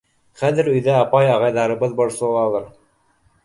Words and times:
Хәҙер 0.43 0.69
өйҙә 0.71 0.95
апай-ағайҙарыбыҙ 1.03 1.95
борсолалыр. 2.03 2.69